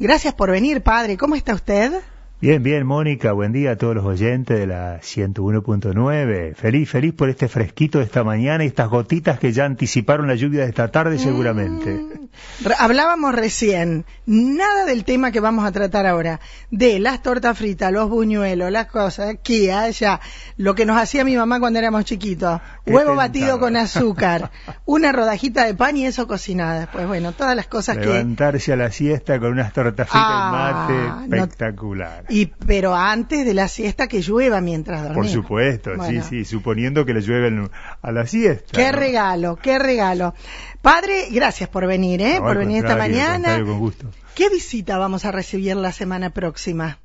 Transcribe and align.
Gracias 0.00 0.32
por 0.32 0.50
venir, 0.50 0.82
padre. 0.82 1.18
¿Cómo 1.18 1.34
está 1.34 1.52
usted? 1.52 1.92
Bien, 2.40 2.62
bien, 2.62 2.86
Mónica, 2.86 3.32
buen 3.32 3.52
día 3.52 3.72
a 3.72 3.76
todos 3.76 3.94
los 3.94 4.06
oyentes 4.06 4.58
de 4.58 4.66
la 4.66 4.98
101.9. 5.02 6.54
Feliz, 6.54 6.88
feliz 6.88 7.12
por 7.12 7.28
este 7.28 7.48
fresquito 7.48 7.98
de 7.98 8.04
esta 8.04 8.24
mañana 8.24 8.64
y 8.64 8.68
estas 8.68 8.88
gotitas 8.88 9.38
que 9.38 9.52
ya 9.52 9.66
anticiparon 9.66 10.26
la 10.26 10.36
lluvia 10.36 10.62
de 10.62 10.70
esta 10.70 10.90
tarde 10.90 11.18
seguramente. 11.18 11.90
Mm, 11.90 12.68
hablábamos 12.78 13.34
recién, 13.34 14.06
nada 14.24 14.86
del 14.86 15.04
tema 15.04 15.32
que 15.32 15.40
vamos 15.40 15.66
a 15.66 15.72
tratar 15.72 16.06
ahora, 16.06 16.40
de 16.70 16.98
las 16.98 17.20
tortas 17.20 17.58
fritas, 17.58 17.92
los 17.92 18.08
buñuelos, 18.08 18.70
las 18.70 18.86
cosas, 18.86 19.28
aquí, 19.28 19.68
allá, 19.68 20.20
lo 20.56 20.74
que 20.74 20.86
nos 20.86 20.96
hacía 20.96 21.24
mi 21.24 21.36
mamá 21.36 21.60
cuando 21.60 21.78
éramos 21.78 22.06
chiquitos, 22.06 22.58
huevo 22.86 23.16
batido 23.16 23.60
con 23.60 23.76
azúcar, 23.76 24.50
una 24.86 25.12
rodajita 25.12 25.66
de 25.66 25.74
pan 25.74 25.98
y 25.98 26.06
eso 26.06 26.26
cocinada. 26.26 26.88
Pues 26.90 27.06
bueno, 27.06 27.32
todas 27.32 27.54
las 27.54 27.66
cosas 27.66 27.98
que... 27.98 28.06
Levantarse 28.06 28.72
a 28.72 28.76
la 28.76 28.90
siesta 28.90 29.38
con 29.38 29.52
unas 29.52 29.74
tortas 29.74 30.08
fritas 30.08 30.22
y 30.22 30.32
Ah, 30.32 31.26
mate, 31.28 31.36
espectacular. 31.36 32.29
Y 32.30 32.46
pero 32.46 32.94
antes 32.94 33.44
de 33.44 33.54
la 33.54 33.68
siesta 33.68 34.06
que 34.06 34.22
llueva 34.22 34.60
mientras 34.60 35.02
dormimos. 35.02 35.26
Por 35.26 35.34
supuesto, 35.42 35.90
Bueno. 35.96 36.22
sí, 36.22 36.28
sí, 36.28 36.44
suponiendo 36.44 37.04
que 37.04 37.12
le 37.14 37.20
llueven 37.20 37.68
a 38.00 38.12
la 38.12 38.26
siesta. 38.26 38.70
Qué 38.72 38.92
¿no? 38.92 38.98
regalo, 38.98 39.56
qué 39.56 39.78
regalo. 39.78 40.34
Padre, 40.80 41.26
gracias 41.30 41.68
por 41.68 41.86
venir, 41.86 42.22
¿eh? 42.22 42.36
No, 42.38 42.44
por 42.44 42.58
venir 42.58 42.78
esta 42.78 42.96
mañana. 42.96 43.60
con 43.62 43.78
gusto. 43.78 44.10
¿Qué 44.34 44.48
visita 44.48 44.96
vamos 44.96 45.24
a 45.24 45.32
recibir 45.32 45.76
la 45.76 45.92
semana 45.92 46.30
próxima? 46.30 46.98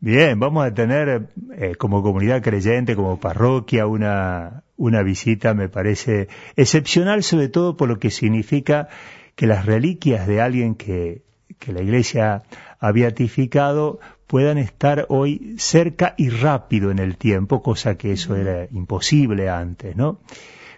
Bien, 0.00 0.38
vamos 0.40 0.66
a 0.66 0.74
tener 0.74 1.28
eh, 1.56 1.74
como 1.76 2.02
comunidad 2.02 2.42
creyente, 2.42 2.96
como 2.96 3.18
parroquia, 3.20 3.86
una, 3.86 4.64
una 4.76 5.02
visita, 5.02 5.54
me 5.54 5.68
parece 5.68 6.28
excepcional, 6.56 7.22
sobre 7.22 7.48
todo 7.48 7.76
por 7.76 7.88
lo 7.88 7.98
que 7.98 8.10
significa 8.10 8.88
que 9.34 9.46
las 9.46 9.64
reliquias 9.66 10.26
de 10.26 10.40
alguien 10.40 10.74
que, 10.74 11.22
que 11.58 11.72
la 11.72 11.80
Iglesia 11.82 12.42
ha 12.80 12.92
beatificado 12.92 13.98
puedan 14.26 14.58
estar 14.58 15.06
hoy 15.08 15.56
cerca 15.58 16.14
y 16.16 16.30
rápido 16.30 16.90
en 16.90 16.98
el 16.98 17.16
tiempo, 17.16 17.62
cosa 17.62 17.96
que 17.96 18.12
eso 18.12 18.36
era 18.36 18.66
imposible 18.70 19.48
antes, 19.48 19.96
¿no? 19.96 20.20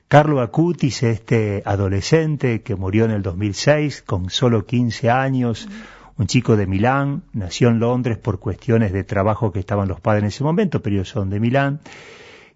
Carlo 0.08 0.40
Acutis, 0.40 1.02
este 1.02 1.62
adolescente 1.64 2.62
que 2.62 2.76
murió 2.76 3.06
en 3.06 3.10
el 3.10 3.22
2006 3.22 4.02
con 4.02 4.30
solo 4.30 4.64
15 4.64 5.10
años, 5.10 5.68
un 6.16 6.28
chico 6.28 6.56
de 6.56 6.66
Milán, 6.66 7.24
nació 7.32 7.68
en 7.68 7.80
Londres 7.80 8.16
por 8.16 8.38
cuestiones 8.38 8.92
de 8.92 9.02
trabajo 9.02 9.50
que 9.50 9.58
estaban 9.58 9.88
los 9.88 10.00
padres 10.00 10.22
en 10.22 10.28
ese 10.28 10.44
momento, 10.44 10.80
pero 10.80 10.94
ellos 10.96 11.08
son 11.08 11.28
de 11.28 11.40
Milán, 11.40 11.80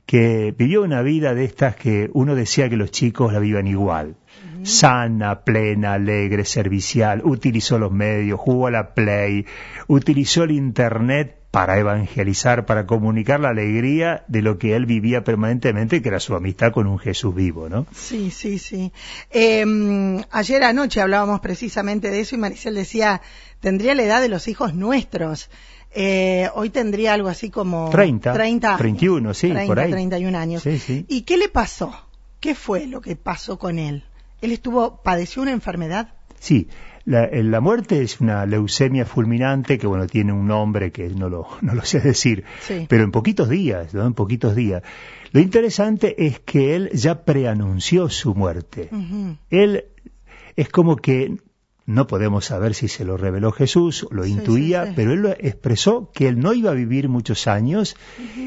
que 0.07 0.55
vivió 0.57 0.83
una 0.83 1.03
vida 1.03 1.35
de 1.35 1.45
estas 1.45 1.77
que 1.77 2.11
uno 2.13 2.35
decía 2.35 2.69
que 2.69 2.77
los 2.77 2.91
chicos 2.91 3.33
la 3.33 3.39
vivan 3.39 3.67
igual. 3.67 4.17
Sana, 4.63 5.45
plena, 5.45 5.95
alegre, 5.95 6.45
servicial, 6.45 7.23
utilizó 7.25 7.79
los 7.79 7.93
medios, 7.93 8.39
jugó 8.39 8.67
a 8.67 8.71
la 8.71 8.95
play, 8.95 9.47
utilizó 9.87 10.45
el 10.45 10.51
internet 10.51 11.40
para 11.51 11.79
evangelizar, 11.79 12.65
para 12.65 12.87
comunicar 12.87 13.41
la 13.41 13.49
alegría 13.49 14.25
de 14.29 14.41
lo 14.43 14.59
que 14.59 14.77
él 14.77 14.87
vivía 14.87 15.25
permanentemente, 15.25 16.01
que 16.01 16.09
era 16.09 16.21
su 16.21 16.35
amistad 16.37 16.73
con 16.73 16.87
un 16.87 16.99
Jesús 16.99 17.35
vivo, 17.35 17.69
¿no? 17.69 17.87
Sí, 17.93 18.31
sí, 18.31 18.59
sí. 18.59 18.93
Eh, 19.31 20.23
ayer 20.31 20.63
anoche 20.63 21.01
hablábamos 21.01 21.41
precisamente 21.41 22.11
de 22.11 22.21
eso 22.21 22.37
y 22.37 22.39
Maricel 22.39 22.77
decía, 22.77 23.21
tendría 23.59 23.97
la 23.97 24.05
edad 24.05 24.21
de 24.21 24.29
los 24.29 24.47
hijos 24.47 24.75
nuestros. 24.75 25.51
Eh, 25.93 26.49
hoy 26.55 26.71
tendría 26.71 27.15
algo 27.15 27.29
así 27.29 27.51
como 27.51 27.91
30, 27.91 28.33
30 28.33 28.69
años. 28.69 28.79
31, 28.79 29.35
sí, 29.35 29.49
30, 29.49 29.67
por 29.67 29.81
ahí. 29.81 29.91
31 29.91 30.39
años. 30.39 30.63
Sí, 30.63 30.79
sí. 30.79 31.05
¿Y 31.09 31.23
qué 31.23 31.37
le 31.37 31.49
pasó? 31.49 31.93
¿Qué 32.39 32.55
fue 32.55 32.87
lo 32.87 33.01
que 33.01 33.17
pasó 33.17 33.59
con 33.59 33.81
él? 33.81 34.05
¿Él 34.41 34.53
estuvo, 34.53 35.03
padeció 35.03 35.43
una 35.43 35.51
enfermedad? 35.51 36.15
Sí, 36.41 36.69
la, 37.05 37.25
eh, 37.27 37.43
la 37.45 37.61
muerte 37.61 38.03
es 38.03 38.21
una 38.21 38.45
leucemia 38.47 39.05
fulminante 39.05 39.79
que, 39.79 39.87
bueno, 39.87 40.07
tiene 40.07 40.33
un 40.33 40.47
nombre 40.49 40.91
que 40.91 41.09
no 41.11 41.29
lo, 41.29 41.47
no 41.61 41.75
lo 41.75 41.83
sé 41.85 42.01
decir, 42.01 42.45
Sí. 42.67 42.87
pero 42.89 43.05
en 43.05 43.13
poquitos 43.13 43.49
días, 43.49 43.95
¿no? 43.95 44.07
En 44.07 44.15
poquitos 44.15 44.57
días. 44.57 44.83
Lo 45.33 45.41
interesante 45.41 46.27
es 46.27 46.41
que 46.41 46.75
él 46.75 46.91
ya 46.93 47.25
preanunció 47.25 48.09
su 48.09 48.35
muerte. 48.35 48.89
Él 49.51 49.85
es 50.57 50.69
como 50.71 50.97
que 50.97 51.37
no 51.91 52.07
podemos 52.07 52.45
saber 52.45 52.75
si 52.75 52.89
se 52.89 53.05
lo 53.05 53.17
reveló 53.17 53.53
Jesús, 53.53 54.07
lo 54.11 54.25
Sí, 54.25 54.31
intuía, 54.33 54.83
sí, 54.85 54.89
sí. 54.89 54.93
pero 54.97 55.13
él 55.13 55.21
lo 55.23 55.31
expresó 55.31 56.11
que 56.15 56.29
él 56.29 56.39
no 56.39 56.53
iba 56.53 56.71
a 56.71 56.75
vivir 56.75 57.09
muchos 57.09 57.47
años 57.47 57.97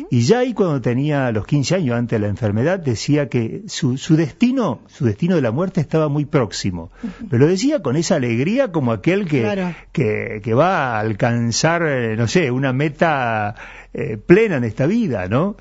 y 0.10 0.22
ya 0.22 0.40
ahí 0.40 0.54
cuando 0.54 0.80
tenía 0.82 1.32
los 1.32 1.46
15 1.46 1.76
años 1.76 1.96
antes 1.98 2.20
de 2.20 2.26
la 2.26 2.30
enfermedad 2.30 2.80
decía 2.80 3.28
que 3.30 3.64
su, 3.68 3.98
su 3.98 4.16
destino, 4.16 4.82
su 4.88 5.06
destino 5.06 5.36
de 5.36 5.42
la 5.42 5.52
muerte 5.52 5.82
estaba 5.82 6.08
muy 6.10 6.26
próximo. 6.26 6.92
Pero 7.30 7.46
lo 7.46 7.48
decía 7.48 7.82
con 7.82 7.96
esa 7.96 8.16
alegría 8.16 8.72
como 8.72 8.92
aquel 8.92 9.26
que, 9.28 9.42
Claro. 9.42 9.76
que, 9.92 10.40
que 10.44 10.54
va 10.54 10.96
a 10.96 11.00
alcanzar, 11.00 11.84
eh, 11.86 12.16
no 12.18 12.28
sé, 12.28 12.50
una 12.52 12.74
meta 12.74 13.56
eh, 13.94 14.18
plena 14.18 14.58
en 14.58 14.64
esta 14.64 14.86
vida, 14.88 15.28
¿no? 15.28 15.58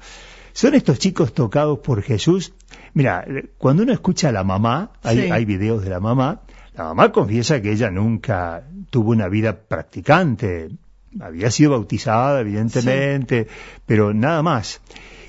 Son 0.52 0.74
estos 0.74 0.98
chicos 0.98 1.32
tocados 1.32 1.78
por 1.80 2.02
Jesús. 2.02 2.52
Mira, 2.94 3.24
cuando 3.58 3.82
uno 3.82 3.92
escucha 3.92 4.28
a 4.28 4.32
la 4.32 4.44
mamá, 4.44 4.92
hay, 5.02 5.16
Sí. 5.22 5.30
hay 5.30 5.44
videos 5.46 5.82
de 5.82 5.90
la 5.90 5.98
mamá, 6.00 6.42
la 6.76 6.84
mamá 6.84 7.12
confiesa 7.12 7.60
que 7.60 7.72
ella 7.72 7.90
nunca 7.90 8.66
tuvo 8.90 9.10
una 9.10 9.28
vida 9.28 9.56
practicante. 9.56 10.70
Había 11.20 11.50
sido 11.50 11.72
bautizada, 11.72 12.40
evidentemente, 12.40 13.46
pero 13.84 14.14
nada 14.14 14.42
más. 14.42 14.80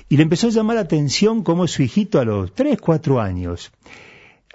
Y 0.08 0.16
le 0.16 0.22
empezó 0.22 0.46
a 0.46 0.50
llamar 0.50 0.76
la 0.76 0.82
atención 0.82 1.42
cómo 1.42 1.66
su 1.66 1.82
hijito 1.82 2.20
a 2.20 2.24
los 2.24 2.54
tres, 2.54 2.80
cuatro 2.80 3.20
años 3.20 3.72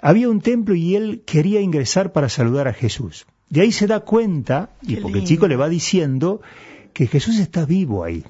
había 0.00 0.28
un 0.28 0.40
templo 0.40 0.74
y 0.74 0.96
él 0.96 1.22
quería 1.26 1.60
ingresar 1.60 2.12
para 2.12 2.28
saludar 2.28 2.68
a 2.68 2.72
Jesús. 2.72 3.26
De 3.48 3.60
ahí 3.60 3.72
se 3.72 3.86
da 3.86 4.00
cuenta, 4.00 4.70
y 4.82 4.96
porque 4.96 5.18
el 5.18 5.24
chico 5.24 5.48
le 5.48 5.56
va 5.56 5.68
diciendo, 5.68 6.40
que 6.92 7.06
Jesús 7.06 7.38
está 7.38 7.66
vivo 7.66 8.04
ahí. 8.04 8.24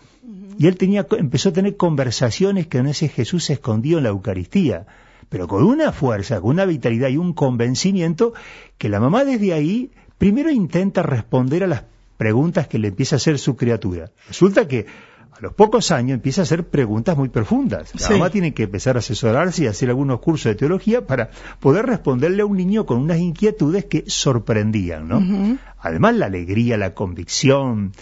Y 0.58 0.66
él 0.66 0.76
tenía, 0.76 1.06
empezó 1.18 1.50
a 1.50 1.52
tener 1.52 1.76
conversaciones 1.76 2.66
que 2.66 2.78
en 2.78 2.88
ese 2.88 3.08
Jesús 3.08 3.44
se 3.44 3.54
escondió 3.54 3.98
en 3.98 4.04
la 4.04 4.10
Eucaristía, 4.10 4.86
pero 5.30 5.48
con 5.48 5.64
una 5.64 5.92
fuerza, 5.92 6.40
con 6.42 6.50
una 6.50 6.66
vitalidad 6.66 7.08
y 7.08 7.16
un 7.16 7.32
convencimiento 7.32 8.34
que 8.76 8.90
la 8.90 9.00
mamá 9.00 9.24
desde 9.24 9.54
ahí 9.54 9.90
primero 10.18 10.50
intenta 10.50 11.02
responder 11.02 11.64
a 11.64 11.66
las 11.66 11.84
preguntas 12.18 12.68
que 12.68 12.78
le 12.78 12.88
empieza 12.88 13.16
a 13.16 13.18
hacer 13.18 13.38
su 13.38 13.56
criatura. 13.56 14.10
Resulta 14.28 14.68
que 14.68 14.84
a 15.32 15.40
los 15.40 15.54
pocos 15.54 15.90
años 15.92 16.16
empieza 16.16 16.42
a 16.42 16.44
hacer 16.44 16.64
preguntas 16.68 17.16
muy 17.16 17.30
profundas. 17.30 17.94
La 17.94 18.06
Sí. 18.08 18.12
mamá 18.12 18.28
tiene 18.28 18.52
que 18.52 18.64
empezar 18.64 18.96
a 18.96 18.98
asesorarse 18.98 19.64
y 19.64 19.66
hacer 19.68 19.88
algunos 19.88 20.20
cursos 20.20 20.50
de 20.50 20.56
teología 20.56 21.06
para 21.06 21.30
poder 21.60 21.86
responderle 21.86 22.42
a 22.42 22.46
un 22.46 22.58
niño 22.58 22.84
con 22.84 22.98
unas 22.98 23.18
inquietudes 23.18 23.86
que 23.86 24.04
sorprendían, 24.08 25.08
¿no? 25.08 25.58
Además, 25.78 26.16
la 26.16 26.26
alegría, 26.26 26.76
la 26.76 26.92
convicción. 26.92 27.92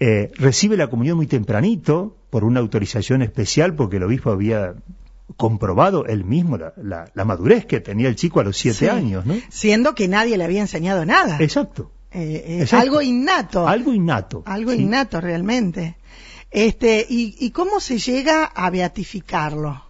Eh, 0.00 0.30
recibe 0.36 0.76
la 0.76 0.88
comunión 0.88 1.16
muy 1.16 1.26
tempranito 1.26 2.16
por 2.30 2.44
una 2.44 2.60
autorización 2.60 3.22
especial 3.22 3.74
porque 3.74 3.96
el 3.98 4.02
obispo 4.02 4.30
había 4.30 4.74
comprobado 5.36 6.06
él 6.06 6.24
mismo 6.24 6.56
la, 6.58 6.72
la- 6.76 7.10
la 7.14 7.24
madurez 7.24 7.66
que 7.66 7.80
tenía 7.80 8.08
el 8.08 8.16
chico 8.16 8.40
a 8.40 8.44
los 8.44 8.56
siete 8.56 8.78
Sí. 8.78 8.88
años, 8.88 9.24
¿no? 9.26 9.34
Siendo 9.48 9.94
que 9.94 10.08
nadie 10.08 10.36
le 10.36 10.44
había 10.44 10.60
enseñado 10.60 11.04
nada. 11.04 11.38
Exacto. 11.40 11.90
Eh, 12.12 12.64
eh, 12.70 12.76
algo 12.76 13.00
innato. 13.02 13.68
Algo 13.68 13.92
innato. 13.92 14.42
Algo 14.46 14.72
sí. 14.72 14.78
innato 14.82 15.20
realmente. 15.20 15.96
Este, 16.50 17.06
y, 17.08 17.36
¿Y 17.38 17.50
cómo 17.52 17.78
se 17.80 17.98
llega 17.98 18.44
a 18.44 18.70
beatificarlo? 18.70 19.84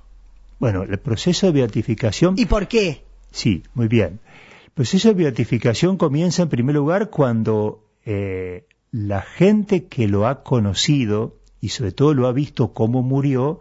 Bueno, 0.58 0.82
el 0.82 0.98
proceso 0.98 1.46
de 1.46 1.52
beatificación. 1.52 2.34
¿Y 2.36 2.44
por 2.46 2.68
qué? 2.68 3.04
Sí, 3.30 3.62
muy 3.74 3.88
bien. 3.88 4.20
El 4.66 4.70
proceso 4.74 5.08
de 5.08 5.14
beatificación 5.14 5.96
comienza 5.96 6.42
en 6.42 6.48
primer 6.50 6.74
lugar 6.76 7.08
cuando 7.10 7.86
eh, 8.04 8.66
la 8.92 9.22
gente 9.22 9.86
que 9.86 10.06
lo 10.06 10.26
ha 10.26 10.42
conocido 10.42 11.38
y 11.62 11.70
sobre 11.70 11.92
todo 11.92 12.12
lo 12.12 12.26
ha 12.26 12.32
visto 12.32 12.72
cómo 12.74 13.02
murió, 13.02 13.60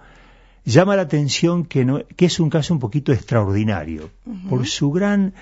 llama 0.65 0.95
la 0.95 1.03
atención 1.03 1.65
que, 1.65 1.85
no, 1.85 2.01
que 2.15 2.25
es 2.25 2.39
un 2.39 2.49
caso 2.49 2.73
un 2.73 2.79
poquito 2.79 3.11
extraordinario 3.11 4.09
por 4.49 4.67
su 4.67 4.91
gran, 4.91 5.33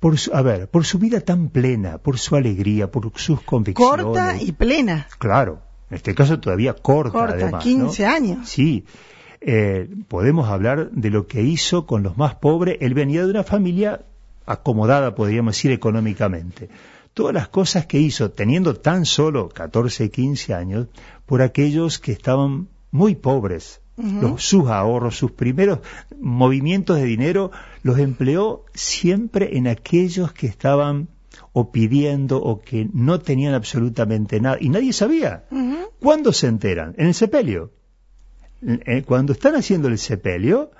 por 0.00 0.18
su, 0.18 0.34
a 0.34 0.42
ver, 0.42 0.68
por 0.68 0.84
su 0.84 0.98
vida 0.98 1.20
tan 1.20 1.48
plena, 1.48 1.98
por 1.98 2.18
su 2.18 2.36
alegría, 2.36 2.90
por 2.90 3.12
sus 3.16 3.40
convicciones. 3.42 4.04
Corta 4.04 4.40
y 4.40 4.52
plena. 4.52 5.08
Claro, 5.18 5.62
en 5.90 5.96
este 5.96 6.14
caso 6.14 6.40
todavía 6.40 6.74
corta, 6.74 7.18
Corta, 7.18 7.34
además. 7.34 7.66
¿no? 7.66 7.86
15 7.86 8.06
años. 8.06 8.48
Sí, 8.48 8.84
eh, 9.40 9.88
podemos 10.08 10.48
hablar 10.48 10.90
de 10.92 11.10
lo 11.10 11.26
que 11.26 11.42
hizo 11.42 11.84
con 11.86 12.02
los 12.02 12.16
más 12.16 12.36
pobres. 12.36 12.78
Él 12.80 12.94
venía 12.94 13.24
de 13.24 13.30
una 13.30 13.42
familia 13.42 14.04
acomodada, 14.46 15.14
podríamos 15.14 15.56
decir, 15.56 15.72
económicamente. 15.72 16.68
Todas 17.12 17.34
las 17.34 17.48
cosas 17.48 17.86
que 17.86 17.98
hizo, 17.98 18.30
teniendo 18.30 18.74
tan 18.74 19.04
solo 19.04 19.48
14, 19.48 20.10
15 20.10 20.54
años, 20.54 20.86
por 21.26 21.42
aquellos 21.42 21.98
que 21.98 22.12
estaban 22.12 22.68
muy 22.92 23.16
pobres. 23.16 23.80
Los- 23.96 24.42
sus 24.44 24.68
ahorros, 24.70 25.16
sus 25.16 25.32
primeros 25.32 25.80
movimientos 26.18 26.96
de 26.96 27.04
dinero, 27.04 27.50
los 27.82 27.98
empleó 27.98 28.64
siempre 28.72 29.56
en 29.58 29.66
aquellos 29.66 30.32
que 30.32 30.46
estaban 30.46 31.08
o 31.52 31.70
pidiendo 31.72 32.38
o 32.42 32.62
que 32.62 32.88
no 32.92 33.20
tenían 33.20 33.54
absolutamente 33.54 34.40
nada. 34.40 34.56
Y 34.60 34.68
nadie 34.70 34.92
sabía. 34.92 35.44
Ujú. 35.50 35.76
¿Cuándo 36.00 36.32
se 36.32 36.46
enteran? 36.46 36.94
En 36.96 37.08
el 37.08 37.14
sepelio. 37.14 37.70
Eh, 38.62 39.02
Cuando 39.04 39.32
están 39.34 39.56
haciendo 39.56 39.88
el 39.88 39.98
sepelio, 39.98 40.70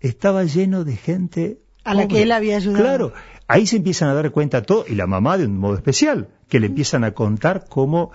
estaba 0.00 0.44
lleno 0.44 0.84
de 0.84 0.96
gente. 0.96 1.60
A 1.84 1.94
la 1.94 2.08
que 2.08 2.22
él 2.22 2.32
había 2.32 2.56
ayudado. 2.56 2.82
Claro, 2.84 3.12
ahí 3.46 3.66
se 3.66 3.76
empiezan 3.76 4.08
a 4.08 4.14
dar 4.14 4.30
cuenta 4.32 4.62
todo, 4.62 4.84
y 4.88 4.94
la 4.96 5.06
mamá 5.06 5.38
de 5.38 5.46
un 5.46 5.56
modo 5.58 5.74
especial, 5.76 6.28
que 6.48 6.60
le 6.60 6.66
empiezan 6.66 7.04
a 7.04 7.12
contar 7.12 7.66
cómo 7.68 8.10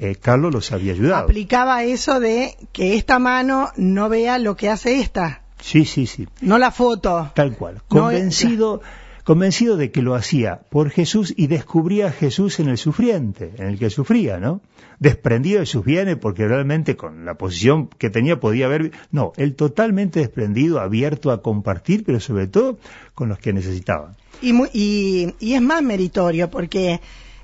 eh, 0.00 0.16
Carlos 0.16 0.52
los 0.52 0.72
había 0.72 0.94
ayudado. 0.94 1.24
Aplicaba 1.24 1.84
eso 1.84 2.20
de 2.20 2.56
que 2.72 2.96
esta 2.96 3.18
mano 3.18 3.70
no 3.76 4.08
vea 4.08 4.38
lo 4.38 4.56
que 4.56 4.70
hace 4.70 4.98
esta. 4.98 5.42
Sí, 5.60 5.84
sí, 5.84 6.06
sí. 6.06 6.26
No 6.40 6.56
la 6.56 6.70
foto. 6.70 7.30
Tal 7.34 7.54
cual. 7.54 7.82
Convencido, 7.86 8.80
convencido 9.24 9.76
de 9.76 9.90
que 9.90 10.00
lo 10.00 10.14
hacía 10.14 10.62
por 10.70 10.88
Jesús 10.88 11.34
y 11.36 11.48
descubría 11.48 12.06
a 12.06 12.12
Jesús 12.12 12.60
en 12.60 12.70
el 12.70 12.78
sufriente, 12.78 13.52
en 13.58 13.66
el 13.66 13.78
que 13.78 13.90
sufría, 13.90 14.38
¿no? 14.38 14.62
Desprendido 14.98 15.60
de 15.60 15.66
sus 15.66 15.84
bienes 15.84 16.16
porque 16.16 16.48
realmente 16.48 16.96
con 16.96 17.26
la 17.26 17.34
posición 17.34 17.88
que 17.88 18.08
tenía 18.08 18.40
podía 18.40 18.66
haber... 18.66 18.92
No, 19.12 19.34
él 19.36 19.54
totalmente 19.54 20.20
desprendido, 20.20 20.80
abierto 20.80 21.30
a 21.30 21.42
compartir, 21.42 22.04
pero 22.04 22.20
sobre 22.20 22.46
todo 22.46 22.78
con 23.12 23.28
los 23.28 23.38
que 23.38 23.52
necesitaban. 23.52 24.16
Y, 24.40 24.54
y, 24.72 25.34
y 25.40 25.52
es 25.52 25.60
más 25.60 25.82
meritorio 25.82 26.50
porque 26.50 27.00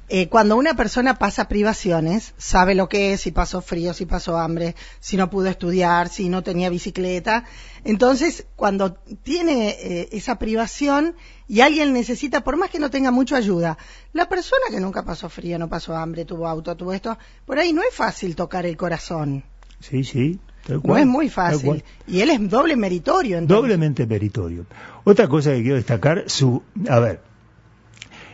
eh, 0.08 0.29
cuando 0.29 0.56
una 0.56 0.75
persona 0.75 1.19
pasa 1.19 1.49
privaciones, 1.49 2.35
sabe 2.37 2.76
lo 2.76 2.88
que 2.88 3.12
es, 3.12 3.23
si 3.23 3.32
pasó 3.32 3.61
frío, 3.61 3.93
si 3.93 4.06
pasó 4.06 4.38
hambre, 4.38 4.76
si 5.00 5.17
no 5.17 5.31
pudo 5.31 5.49
estudiar, 5.49 6.08
si 6.08 6.29
no 6.29 6.44
tenía 6.44 6.70
bicicleta. 6.70 7.44
Entonces, 7.82 8.47
cuando 8.55 8.94
tiene 9.25 9.70
eh, 9.70 10.08
esa 10.12 10.38
privación 10.38 11.17
y 11.49 11.61
alguien 11.61 11.93
necesita, 11.93 12.44
por 12.44 12.56
más 12.56 12.70
que 12.70 12.79
no 12.79 12.88
tenga 12.88 13.11
mucha 13.11 13.37
ayuda, 13.37 13.79
la 14.12 14.29
persona 14.29 14.62
que 14.70 14.79
nunca 14.79 15.05
pasó 15.05 15.29
frío, 15.29 15.58
no 15.58 15.69
pasó 15.69 15.97
hambre, 15.97 16.25
tuvo 16.25 16.47
auto, 16.47 16.76
tuvo 16.76 16.93
esto, 16.93 17.19
por 17.44 17.58
ahí 17.58 17.73
no 17.73 17.82
es 17.82 17.93
fácil 17.93 18.37
tocar 18.37 18.64
el 18.64 18.76
corazón. 18.76 19.43
Sí, 19.81 20.05
sí. 20.05 20.38
no 20.85 20.97
es 20.97 21.06
muy 21.06 21.29
fácil. 21.29 21.82
Y 22.06 22.20
él 22.20 22.31
es 22.31 22.49
doble 22.49 22.76
meritorio. 22.76 23.41
Doblemente 23.43 24.06
meritorio. 24.06 24.67
Otra 25.03 25.26
cosa 25.26 25.50
que 25.50 25.62
quiero 25.62 25.76
destacar, 25.76 26.25
su, 26.29 26.62
a 26.88 27.00
ver, 27.00 27.20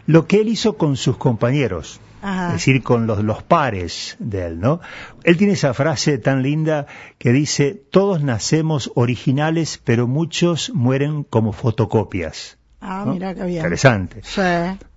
lo 0.07 0.27
que 0.27 0.41
él 0.41 0.49
hizo 0.49 0.77
con 0.77 0.97
sus 0.97 1.17
compañeros, 1.17 2.01
es 2.23 2.53
decir, 2.53 2.83
con 2.83 3.07
los, 3.07 3.23
los 3.25 3.43
pares 3.43 4.17
de 4.21 4.47
él, 4.47 4.61
¿no? 4.61 4.81
Él 5.25 5.37
tiene 5.37 5.55
esa 5.55 5.75
frase 5.75 6.19
tan 6.19 6.43
linda 6.43 6.87
que 7.19 7.33
dice, 7.33 7.81
todos 7.91 8.23
nacemos 8.23 8.93
originales, 8.95 9.81
pero 9.83 10.07
muchos 10.07 10.71
mueren 10.73 11.25
como 11.25 11.53
fotocopias. 11.53 12.59
Ah, 12.81 13.05
mira 13.07 13.35
qué 13.35 13.45
bien. 13.45 13.59
Interesante. 13.59 14.21
Sí. 14.25 14.41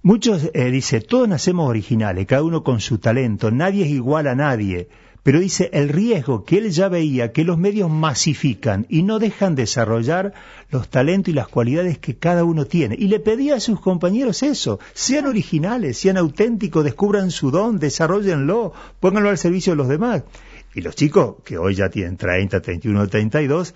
Muchos, 0.01 0.49
eh, 0.53 0.71
dice, 0.71 1.01
todos 1.01 1.27
nacemos 1.27 1.69
originales, 1.69 2.25
cada 2.25 2.43
uno 2.43 2.63
con 2.63 2.79
su 2.79 2.97
talento, 2.97 3.51
nadie 3.51 3.85
es 3.85 3.91
igual 3.91 4.27
a 4.27 4.35
nadie, 4.35 4.89
pero 5.25 5.39
dice 5.39 5.72
el 5.74 5.89
riesgo 5.89 6.44
que 6.44 6.60
él 6.60 6.69
ya 6.69 6.88
veía 6.88 7.31
que 7.31 7.44
los 7.44 7.57
medios 7.57 7.89
masifican 7.89 8.86
y 8.89 9.01
no 9.01 9.18
dejan 9.18 9.56
desarrollar 9.56 10.33
los 10.69 10.88
talentos 10.88 11.31
y 11.31 11.36
las 11.36 11.48
cualidades 11.48 11.98
que 11.98 12.16
cada 12.16 12.44
uno 12.44 12.66
tiene. 12.66 12.95
Y 12.95 13.07
le 13.07 13.19
pedía 13.19 13.56
a 13.56 13.60
sus 13.60 13.81
compañeros 13.81 14.44
eso, 14.44 14.80
sean 14.94 15.25
originales, 15.25 15.98
sean 15.98 16.18
auténticos, 16.18 16.83
descubran 16.83 17.31
su 17.31 17.50
don, 17.50 17.80
desarrollenlo, 17.80 18.72
pónganlo 19.00 19.30
al 19.30 19.39
servicio 19.39 19.74
de 19.74 19.77
los 19.77 19.88
demás. 19.88 20.22
Y 20.75 20.81
los 20.81 20.95
chicos, 20.95 21.38
que 21.44 21.57
hoy 21.57 21.74
ya 21.74 21.89
tienen 21.89 22.18
30, 22.18 22.62
31, 22.62 23.07
32, 23.07 23.74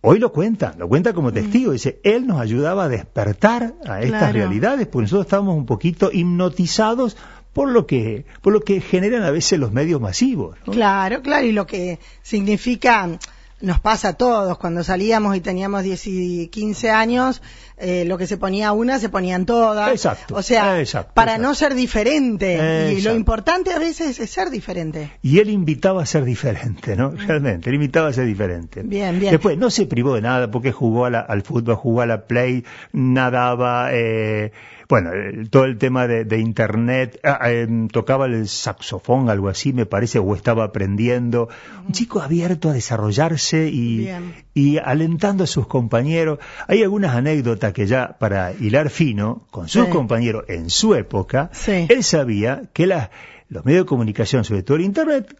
Hoy 0.00 0.20
lo 0.20 0.32
cuentan, 0.32 0.78
lo 0.78 0.88
cuenta 0.88 1.12
como 1.12 1.32
testigo. 1.32 1.72
Dice, 1.72 1.98
él 2.04 2.24
nos 2.26 2.40
ayudaba 2.40 2.84
a 2.84 2.88
despertar 2.88 3.74
a 3.84 4.00
estas 4.00 4.32
realidades, 4.32 4.86
porque 4.86 5.02
nosotros 5.02 5.26
estábamos 5.26 5.56
un 5.56 5.66
poquito 5.66 6.10
hipnotizados 6.12 7.16
por 7.52 7.70
lo 7.70 7.86
que 7.86 8.24
por 8.42 8.52
lo 8.52 8.60
que 8.60 8.80
generan 8.80 9.22
a 9.22 9.30
veces 9.30 9.58
los 9.58 9.72
medios 9.72 10.00
masivos. 10.00 10.56
Claro, 10.64 11.22
claro, 11.22 11.46
y 11.46 11.52
lo 11.52 11.66
que 11.66 11.98
significa 12.22 13.18
nos 13.60 13.80
pasa 13.80 14.10
a 14.10 14.12
todos, 14.12 14.56
cuando 14.58 14.84
salíamos 14.84 15.36
y 15.36 15.40
teníamos 15.40 15.82
10 15.82 16.06
y 16.06 16.48
15 16.48 16.90
años, 16.90 17.42
eh, 17.76 18.04
lo 18.06 18.16
que 18.16 18.26
se 18.26 18.36
ponía 18.36 18.72
una 18.72 18.98
se 18.98 19.08
ponían 19.08 19.46
todas. 19.46 19.90
Exacto. 19.90 20.36
O 20.36 20.42
sea, 20.42 20.84
para 21.14 21.38
no 21.38 21.54
ser 21.54 21.74
diferente. 21.74 22.94
Y 22.96 23.00
lo 23.02 23.14
importante 23.14 23.72
a 23.72 23.78
veces 23.78 24.20
es 24.20 24.30
ser 24.30 24.50
diferente. 24.50 25.10
Y 25.22 25.40
él 25.40 25.50
invitaba 25.50 26.02
a 26.02 26.06
ser 26.06 26.24
diferente, 26.24 26.94
¿no? 26.94 27.10
Realmente, 27.10 27.70
él 27.70 27.74
invitaba 27.76 28.08
a 28.08 28.12
ser 28.12 28.26
diferente. 28.26 28.82
Bien, 28.82 29.18
bien. 29.18 29.32
Después, 29.32 29.58
no 29.58 29.70
se 29.70 29.86
privó 29.86 30.14
de 30.14 30.22
nada 30.22 30.50
porque 30.50 30.70
jugó 30.70 31.06
al 31.06 31.42
fútbol, 31.42 31.74
jugó 31.74 32.02
a 32.02 32.06
la 32.06 32.26
play, 32.26 32.64
nadaba, 32.92 33.90
eh, 33.92 34.52
bueno, 34.88 35.10
todo 35.50 35.64
el 35.64 35.76
tema 35.76 36.06
de, 36.06 36.38
internet, 36.38 37.20
ah, 37.22 37.50
em, 37.50 37.88
tocaba 37.88 38.24
el 38.24 38.48
saxofón, 38.48 39.28
algo 39.28 39.48
así, 39.48 39.74
me 39.74 39.84
parece, 39.84 40.18
o 40.18 40.34
estaba 40.34 40.64
aprendiendo. 40.64 41.50
Un 41.86 41.92
chico 41.92 42.22
abierto 42.22 42.70
a 42.70 42.72
desarrollarse 42.72 43.68
y, 43.68 44.08
y 44.54 44.78
alentando 44.78 45.44
a 45.44 45.46
sus 45.46 45.66
compañeros. 45.66 46.38
Hay 46.66 46.82
algunas 46.82 47.14
anécdotas 47.14 47.74
que 47.74 47.86
ya, 47.86 48.16
para 48.18 48.52
hilar 48.52 48.88
fino, 48.88 49.46
con 49.50 49.68
sus 49.68 49.88
compañeros 49.88 50.44
en 50.48 50.70
su 50.70 50.94
época, 50.94 51.50
él 51.66 52.02
sabía 52.02 52.62
que 52.72 52.86
los 52.86 53.64
medios 53.66 53.84
de 53.84 53.86
comunicación, 53.86 54.44
sobre 54.44 54.62
todo 54.62 54.78
el 54.78 54.84
internet, 54.84 55.36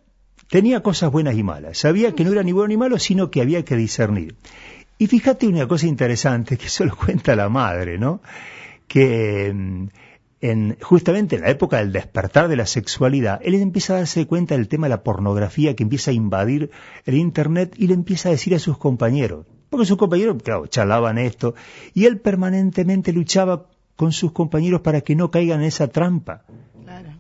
tenía 0.51 0.83
cosas 0.83 1.11
buenas 1.11 1.37
y 1.37 1.43
malas. 1.43 1.79
Sabía 1.79 2.15
que 2.15 2.25
no 2.25 2.33
era 2.33 2.43
ni 2.43 2.53
bueno 2.53 2.69
ni 2.69 2.77
malo, 2.77 2.99
sino 2.99 3.31
que 3.31 3.41
había 3.41 3.65
que 3.65 3.77
discernir. 3.77 4.37
Y 4.99 5.07
fíjate 5.07 5.47
una 5.47 5.67
cosa 5.67 5.87
interesante 5.87 6.59
que 6.59 6.67
eso 6.73 6.85
lo 6.85 6.97
cuenta 6.97 7.35
la 7.35 7.49
madre, 7.49 7.97
¿no? 7.97 8.21
Que 8.89 9.53
mm, 9.55 9.89
en, 10.41 10.77
justamente 10.81 11.37
en 11.37 11.43
la 11.43 11.51
época 11.51 11.79
del 11.79 11.93
despertar 11.93 12.49
de 12.49 12.57
la 12.57 12.67
sexualidad, 12.67 13.41
él 13.43 13.55
empieza 13.55 13.95
a 13.95 13.99
darse 13.99 14.27
cuenta 14.27 14.57
del 14.57 14.69
tema 14.69 14.87
de 14.87 14.91
la 14.91 15.03
pornografía 15.03 15.75
que 15.77 15.83
empieza 15.83 16.11
a 16.11 16.15
invadir 16.15 16.71
el 17.05 17.15
Internet 17.15 17.75
y 17.77 17.87
le 17.87 17.95
empieza 17.95 18.29
a 18.29 18.33
decir 18.33 18.55
a 18.55 18.59
sus 18.59 18.79
compañeros, 18.79 19.47
porque 19.71 19.87
sus 19.87 19.97
compañeros, 19.97 20.43
claro, 20.43 20.67
charlaban 20.67 21.19
esto, 21.19 21.55
y 21.95 22.07
él 22.07 22.19
permanentemente 22.19 23.13
luchaba 23.13 23.67
con 23.97 24.13
sus 24.13 24.33
compañeros 24.33 24.81
para 24.81 25.01
que 25.01 25.17
no 25.17 25.31
caigan 25.31 25.61
en 25.61 25.67
esa 25.67 25.89
trampa 25.89 26.45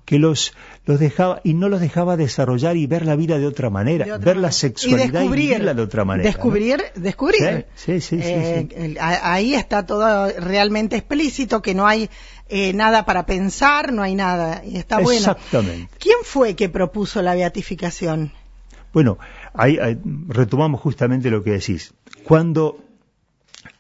que 0.05 0.19
los, 0.19 0.53
los 0.87 0.99
dejaba 0.99 1.41
y 1.45 1.55
no 1.55 1.69
los 1.69 1.81
dejaba 1.81 2.17
desarrollar 2.17 2.77
y 2.77 2.87
ver 2.87 3.05
la 3.05 3.17
vida 3.17 3.39
de 3.39 3.47
otra 3.47 3.71
manera, 3.71 4.19
ver 4.19 4.37
la 4.37 4.53
sexualidad 4.53 5.23
y, 5.23 5.29
vivirla 5.29 5.75
de 5.75 5.83
otra 5.83 6.05
manera. 6.05 6.29
Descubrir, 6.29 6.83
descubrir. 6.95 7.67
Sí, 7.75 8.01
sí, 8.01 8.17
sí, 8.17 8.23
eh, 8.23 8.97
Ahí 9.01 9.55
está 9.55 9.85
todo 9.85 10.29
realmente 10.39 10.97
explícito, 10.97 11.63
que 11.63 11.75
no 11.75 11.87
hay 11.87 12.09
eh, 12.49 12.73
nada 12.73 13.05
para 13.05 13.27
pensar, 13.27 13.93
no 13.93 14.03
hay 14.03 14.15
nada. 14.15 14.63
Y 14.65 14.79
está 14.79 14.99
bueno. 14.99 15.19
Exactamente. 15.19 15.89
¿Quién 15.99 16.19
fue 16.23 16.57
que 16.57 16.69
propuso 16.69 17.21
la 17.23 17.35
beatificación? 17.35 18.33
Bueno, 18.93 19.19
ahí, 19.53 19.79
retomamos 20.29 20.81
justamente 20.81 21.31
lo 21.31 21.43
que 21.43 21.53
decís. 21.53 21.93
Cuando 22.25 22.79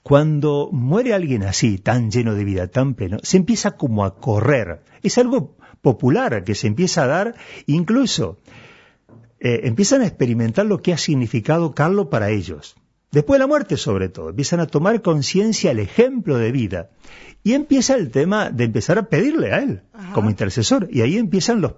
cuando 0.03 0.71
muere 0.73 1.13
alguien 1.13 1.43
así, 1.43 1.77
tan 1.77 2.11
lleno 2.11 2.35
de 2.35 2.45
vida, 2.45 2.69
tan 2.69 2.95
pleno, 2.95 3.19
se 3.23 3.37
empieza 3.37 3.73
como 3.73 4.05
a 4.05 4.15
correr. 4.15 4.81
Es 5.03 5.19
algo 5.19 5.55
popular 5.83 6.45
que 6.45 6.55
se 6.55 6.67
empieza 6.67 7.05
a 7.05 7.07
dar, 7.07 7.35
incluso 7.67 8.39
eh, 9.41 9.61
empiezan 9.65 10.03
a 10.03 10.07
experimentar 10.07 10.67
lo 10.67 10.83
que 10.83 10.93
ha 10.93 10.99
significado 10.99 11.75
Carlos 11.75 12.09
para 12.11 12.31
ellos. 12.31 12.77
Después 13.11 13.39
de 13.39 13.45
la 13.45 13.47
muerte, 13.47 13.77
sobre 13.77 14.09
todo, 14.09 14.31
empiezan 14.31 14.61
a 14.61 14.67
tomar 14.67 15.01
conciencia 15.01 15.71
el 15.71 15.79
ejemplo 15.79 16.37
de 16.37 16.53
vida. 16.53 16.91
Y 17.43 17.55
empieza 17.55 17.95
el 17.95 18.11
tema 18.11 18.51
de 18.51 18.65
empezar 18.65 18.99
a 18.99 19.09
pedirle 19.09 19.53
a 19.53 19.63
él 19.63 19.83
como 20.13 20.29
intercesor. 20.29 20.89
Y 20.91 21.01
ahí 21.01 21.17
empiezan 21.17 21.63
los, 21.63 21.75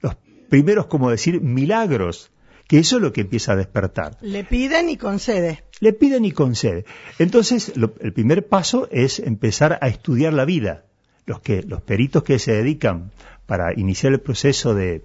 los 0.00 0.16
primeros, 0.50 0.86
como 0.86 1.10
decir, 1.10 1.40
milagros, 1.40 2.32
que 2.66 2.78
eso 2.78 2.96
es 2.96 3.02
lo 3.02 3.12
que 3.12 3.22
empieza 3.22 3.52
a 3.52 3.56
despertar. 3.56 4.18
Le 4.20 4.44
piden 4.44 4.90
y 4.90 4.96
concede. 4.96 5.64
Le 5.80 5.92
piden 5.92 6.24
y 6.24 6.32
concede. 6.32 6.84
Entonces, 7.18 7.72
el 7.76 8.12
primer 8.12 8.46
paso 8.46 8.88
es 8.90 9.20
empezar 9.20 9.78
a 9.80 9.88
estudiar 9.88 10.34
la 10.34 10.44
vida. 10.44 10.84
Los, 11.26 11.40
que, 11.40 11.62
los 11.62 11.80
peritos 11.80 12.22
que 12.22 12.38
se 12.38 12.52
dedican 12.52 13.10
para 13.46 13.78
iniciar 13.78 14.12
el 14.12 14.20
proceso 14.20 14.74
de, 14.74 15.02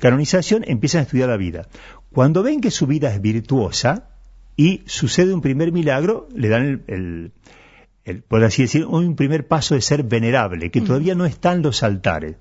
canonización, 0.00 0.64
empiezan 0.66 1.00
a 1.00 1.02
estudiar 1.02 1.28
la 1.28 1.36
vida. 1.36 1.68
Cuando 2.10 2.42
ven 2.42 2.60
que 2.60 2.70
su 2.70 2.86
vida 2.86 3.12
es 3.12 3.20
virtuosa 3.20 4.08
y 4.56 4.82
sucede 4.86 5.34
un 5.34 5.42
primer 5.42 5.70
milagro, 5.70 6.28
le 6.34 6.48
dan 6.48 6.82
el, 6.86 7.32
por 8.26 8.42
así 8.42 8.62
decir, 8.62 8.86
un 8.86 9.16
primer 9.16 9.46
paso 9.46 9.74
de 9.74 9.82
ser 9.82 10.02
venerable, 10.02 10.70
que 10.70 10.80
todavía 10.80 11.14
no 11.14 11.26
está 11.26 11.52
en 11.52 11.62
los 11.62 11.82
altares. 11.82 12.36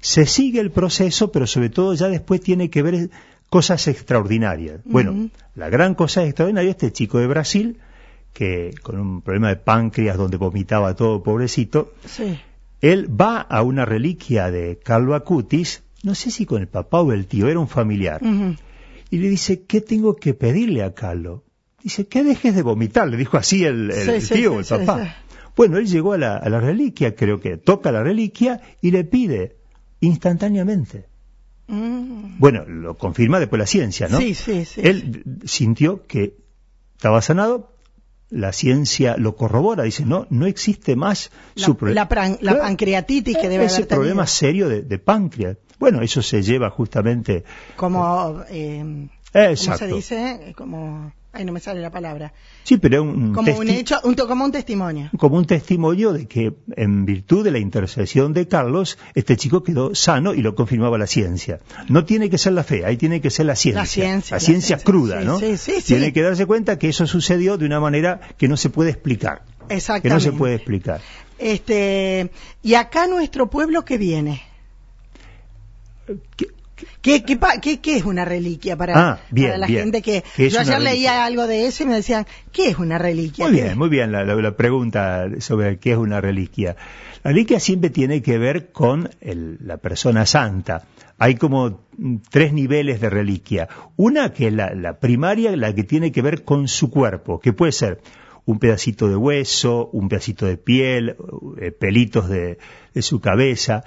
Se 0.00 0.24
sigue 0.24 0.60
el 0.60 0.70
proceso, 0.70 1.32
pero 1.32 1.46
sobre 1.46 1.68
todo 1.68 1.92
ya 1.94 2.08
después 2.08 2.40
tiene 2.40 2.70
que 2.70 2.82
ver 2.82 3.10
cosas 3.50 3.88
extraordinarias. 3.88 4.80
Bueno, 4.84 5.28
la 5.54 5.68
gran 5.68 5.94
cosa 5.94 6.24
extraordinaria, 6.24 6.70
este 6.70 6.92
chico 6.92 7.18
de 7.18 7.26
Brasil, 7.26 7.78
que 8.32 8.74
con 8.82 8.98
un 8.98 9.22
problema 9.22 9.48
de 9.48 9.56
páncreas 9.56 10.16
donde 10.16 10.38
vomitaba 10.38 10.94
todo 10.94 11.22
pobrecito, 11.22 11.92
sí 12.06 12.38
él 12.80 13.08
va 13.08 13.40
a 13.40 13.62
una 13.62 13.84
reliquia 13.84 14.50
de 14.50 14.78
Carlo 14.82 15.14
Acutis, 15.14 15.82
no 16.02 16.14
sé 16.14 16.30
si 16.30 16.46
con 16.46 16.60
el 16.62 16.68
papá 16.68 17.00
o 17.00 17.12
el 17.12 17.26
tío, 17.26 17.48
era 17.48 17.58
un 17.58 17.68
familiar, 17.68 18.20
y 19.10 19.18
le 19.18 19.28
dice, 19.28 19.62
¿qué 19.62 19.80
tengo 19.80 20.16
que 20.16 20.34
pedirle 20.34 20.82
a 20.82 20.94
Carlo? 20.94 21.44
Dice, 21.82 22.06
que 22.06 22.24
dejes 22.24 22.54
de 22.54 22.62
vomitar, 22.62 23.08
le 23.08 23.16
dijo 23.16 23.36
así 23.36 23.64
el, 23.64 23.92
tío 24.28 24.54
o 24.54 24.60
el 24.60 24.66
papá. 24.66 25.16
Bueno, 25.56 25.78
él 25.78 25.86
llegó 25.86 26.12
a 26.12 26.18
la, 26.18 26.60
reliquia, 26.60 27.14
creo 27.14 27.40
que 27.40 27.56
toca 27.56 27.90
la 27.90 28.02
reliquia 28.02 28.60
y 28.82 28.90
le 28.90 29.04
pide 29.04 29.56
instantáneamente. 30.00 31.06
Mm. 31.68 32.38
Bueno, 32.38 32.64
lo 32.66 32.96
confirma 32.98 33.40
después 33.40 33.58
la 33.58 33.66
ciencia, 33.66 34.08
¿no? 34.08 34.18
Sí, 34.18 34.34
sí, 34.34 34.64
sí. 34.64 34.80
Él 34.84 35.24
sintió 35.44 36.06
que 36.06 36.36
estaba 36.96 37.22
sanado, 37.22 37.75
la 38.30 38.52
ciencia 38.52 39.16
lo 39.16 39.36
corrobora, 39.36 39.84
dice, 39.84 40.04
no, 40.04 40.26
no 40.30 40.46
existe 40.46 40.96
más 40.96 41.30
La, 41.54 41.64
su 41.66 41.76
problema. 41.76 42.00
la 42.02 42.08
pran- 42.08 42.38
la 42.40 42.58
pancreatitis 42.58 43.36
que 43.38 43.48
debe 43.48 43.66
Ese 43.66 43.76
haber 43.76 43.86
tenido. 43.86 44.00
problema 44.02 44.26
serio 44.26 44.68
de, 44.68 44.82
de 44.82 44.98
páncreas. 44.98 45.56
Bueno, 45.78 46.00
eso 46.02 46.22
se 46.22 46.42
lleva 46.42 46.70
justamente... 46.70 47.44
Como, 47.76 48.42
eh, 48.50 49.08
¿cómo 49.32 49.76
se 49.76 49.86
dice? 49.86 50.54
Como, 50.56 51.12
ay, 51.36 51.44
no 51.44 51.52
me 51.52 51.60
sale 51.60 51.80
la 51.80 51.90
palabra. 51.90 52.32
Sí, 52.64 52.78
pero 52.78 52.96
es 52.96 53.00
un, 53.02 53.32
Como 53.34 53.56
un 53.56 53.68
hecho, 53.68 54.00
un, 54.04 54.14
como 54.14 54.44
un 54.44 54.52
testimonio. 54.52 55.10
como 55.18 55.36
un 55.36 55.46
testimonio 55.46 56.12
de 56.12 56.26
que 56.26 56.52
en 56.76 57.04
virtud 57.06 57.44
de 57.44 57.50
la 57.50 57.58
intercesión 57.58 58.32
de 58.32 58.48
Carlos, 58.48 58.98
este 59.14 59.36
chico 59.36 59.62
quedó 59.62 59.94
sano 59.94 60.34
y 60.34 60.42
lo 60.42 60.54
confirmaba 60.54 60.98
la 60.98 61.06
ciencia. 61.06 61.60
No 61.88 62.04
tiene 62.04 62.28
que 62.30 62.38
ser 62.38 62.54
la 62.54 62.64
fe, 62.64 62.84
ahí 62.84 62.96
tiene 62.96 63.20
que 63.20 63.30
ser 63.30 63.46
la 63.46 63.54
ciencia. 63.56 63.80
La 63.82 63.86
ciencia, 63.86 64.34
La 64.34 64.36
la 64.36 64.40
ciencia 64.40 64.78
cruda, 64.78 65.20
Sí, 65.20 65.26
¿no? 65.26 65.38
sí, 65.38 65.56
sí, 65.56 65.72
sí. 65.80 65.82
Tiene 65.94 66.12
que 66.12 66.22
darse 66.22 66.46
cuenta 66.46 66.78
que 66.78 66.88
eso 66.88 67.06
sucedió 67.06 67.56
de 67.58 67.66
una 67.66 67.80
manera 67.80 68.20
que 68.38 68.48
no 68.48 68.56
se 68.56 68.70
puede 68.70 68.90
explicar. 68.90 69.42
Que 69.68 69.74
Exactamente. 69.76 70.08
no 70.14 70.20
se 70.20 70.32
puede 70.32 70.54
explicar. 70.54 71.00
Este, 71.38 72.30
y 72.62 72.74
acá 72.74 73.06
nuestro 73.06 73.50
pueblo 73.50 73.84
que 73.84 73.98
viene. 73.98 74.42
¿Qué- 76.36 76.46
¿Qué, 77.00 77.22
qué, 77.24 77.36
pa- 77.36 77.58
qué- 77.60 77.80
qué 77.80 77.96
es 77.96 78.04
una 78.04 78.24
reliquia 78.24 78.76
para, 78.76 78.94
Ah, 79.12 79.20
bien, 79.30 79.48
para 79.48 79.58
la 79.58 79.66
bien. 79.66 79.80
gente 79.84 80.02
que... 80.02 80.22
¿Qué 80.36 80.46
es 80.46 80.52
yo 80.52 80.60
ayer 80.60 80.80
leía 80.80 81.24
algo 81.24 81.46
de 81.46 81.66
eso 81.66 81.84
y 81.84 81.86
me 81.86 81.94
decían, 81.94 82.26
¿qué 82.52 82.68
es 82.68 82.78
una 82.78 82.98
reliquia? 82.98 83.46
Muy 83.46 83.56
¿Qué- 83.56 83.62
bien, 83.64 83.78
muy 83.78 83.88
bien 83.88 84.12
la, 84.12 84.24
la- 84.24 84.34
la 84.34 84.56
pregunta 84.56 85.26
sobre 85.40 85.78
qué 85.78 85.92
es 85.92 85.96
una 85.98 86.20
reliquia. 86.20 86.76
La 87.24 87.30
reliquia 87.30 87.60
siempre 87.60 87.88
tiene 87.90 88.20
que 88.22 88.36
ver 88.38 88.72
con 88.72 89.08
el- 89.20 89.58
la 89.62 89.78
persona 89.78 90.26
santa. 90.26 90.84
Hay 91.18 91.36
como 91.36 91.80
tres 92.30 92.52
niveles 92.52 93.00
de 93.00 93.08
reliquia. 93.08 93.68
Una 93.96 94.32
que 94.34 94.48
es 94.48 94.52
la, 94.52 94.74
la 94.74 94.98
primaria, 95.00 95.56
la 95.56 95.74
que 95.74 95.82
tiene 95.84 96.12
que 96.12 96.20
ver 96.20 96.44
con 96.44 96.68
su 96.68 96.90
cuerpo, 96.90 97.40
que 97.40 97.54
puede 97.54 97.72
ser 97.72 98.02
un 98.44 98.58
pedacito 98.58 99.08
de 99.08 99.16
hueso, 99.16 99.88
un 99.92 100.08
pedacito 100.10 100.44
de 100.46 100.56
piel, 100.58 101.16
eh, 101.58 101.72
pelitos 101.72 102.28
de, 102.28 102.58
de 102.92 103.02
su 103.02 103.18
cabeza. 103.20 103.82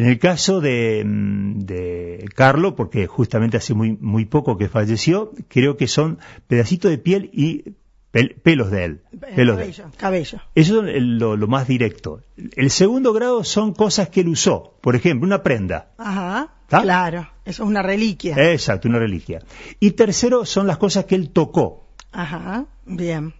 En 0.00 0.06
el 0.08 0.18
caso 0.18 0.60
de, 0.62 1.02
mm, 1.04 1.58
de 1.72 2.24
Carlo, 2.34 2.74
porque 2.74 3.06
justamente 3.06 3.56
hace 3.58 3.74
muy, 3.74 3.98
muy 4.00 4.24
poco 4.24 4.56
que 4.56 4.68
falleció, 4.68 5.32
creo 5.48 5.76
que 5.76 5.86
son 5.88 6.18
pedacitos 6.46 6.90
de 6.90 6.96
piel 6.98 7.28
y 7.34 7.74
pel- 8.14 8.34
pelos 8.42 8.70
de 8.70 8.84
él. 8.86 9.02
Eh, 9.12 9.32
Pelos 9.36 9.58
de 9.58 9.64
él. 9.66 9.74
cabello. 9.98 10.38
Eso 10.54 10.84
es 10.86 11.02
lo, 11.02 11.36
lo 11.36 11.46
más 11.48 11.68
directo. 11.68 12.22
El 12.56 12.70
segundo 12.70 13.12
grado 13.12 13.44
son 13.44 13.74
cosas 13.74 14.08
que 14.08 14.20
él 14.22 14.28
usó. 14.28 14.78
Por 14.80 14.96
ejemplo, 14.96 15.26
una 15.26 15.42
prenda. 15.42 15.90
Ajá, 15.98 16.54
claro, 16.68 17.28
eso 17.44 17.62
es 17.64 17.68
una 17.68 17.82
reliquia. 17.82 18.34
Exacto, 18.52 18.88
una 18.88 18.98
reliquia. 19.00 19.40
Y 19.80 19.90
tercero 19.90 20.46
son 20.46 20.66
las 20.66 20.78
cosas 20.78 21.04
que 21.04 21.14
él 21.14 21.28
tocó. 21.30 21.88
Ajá, 22.12 22.64
bien. 22.86 23.34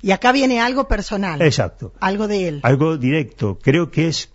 Y 0.00 0.12
acá 0.12 0.32
viene 0.32 0.60
algo 0.60 0.88
personal, 0.88 1.42
Exacto. 1.42 1.92
algo 2.00 2.28
de 2.28 2.48
él. 2.48 2.60
Algo 2.62 2.96
directo. 2.96 3.58
Creo 3.60 3.90
que 3.90 4.06
es, 4.08 4.30